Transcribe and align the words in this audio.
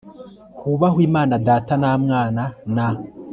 hubahwe 0.61 1.01
imana 1.09 1.35
data 1.47 1.73
na 1.81 1.91
mwana 2.03 2.43
na 2.75 2.87